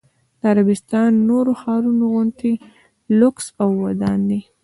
د 0.39 0.41
عربستان 0.51 1.11
نورو 1.29 1.51
ښارونو 1.61 2.03
غوندې 2.11 2.51
لوکس 3.19 3.45
او 3.63 3.69
ودان 3.85 4.19
دی. 4.29 4.41